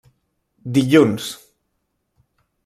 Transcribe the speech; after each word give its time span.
Dilluns: 0.77 1.27